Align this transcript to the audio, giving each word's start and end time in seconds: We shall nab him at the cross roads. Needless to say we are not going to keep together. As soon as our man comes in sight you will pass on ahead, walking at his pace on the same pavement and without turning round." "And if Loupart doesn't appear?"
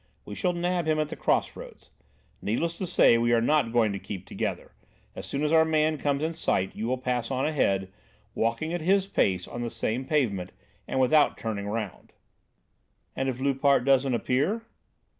We 0.25 0.33
shall 0.33 0.53
nab 0.53 0.87
him 0.87 0.97
at 0.97 1.09
the 1.09 1.15
cross 1.15 1.55
roads. 1.55 1.91
Needless 2.41 2.75
to 2.79 2.87
say 2.87 3.19
we 3.19 3.33
are 3.33 3.39
not 3.39 3.71
going 3.71 3.91
to 3.93 3.99
keep 3.99 4.25
together. 4.25 4.71
As 5.15 5.27
soon 5.27 5.43
as 5.43 5.53
our 5.53 5.63
man 5.63 5.99
comes 5.99 6.23
in 6.23 6.33
sight 6.33 6.75
you 6.75 6.87
will 6.87 6.97
pass 6.97 7.29
on 7.29 7.45
ahead, 7.45 7.91
walking 8.33 8.73
at 8.73 8.81
his 8.81 9.05
pace 9.05 9.47
on 9.47 9.61
the 9.61 9.69
same 9.69 10.03
pavement 10.07 10.53
and 10.87 10.99
without 10.99 11.37
turning 11.37 11.67
round." 11.67 12.13
"And 13.15 13.29
if 13.29 13.39
Loupart 13.39 13.85
doesn't 13.85 14.15
appear?" 14.15 14.63